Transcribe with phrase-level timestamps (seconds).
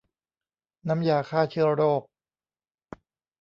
[0.89, 2.01] น้ำยาฆ่าเชื้อโรค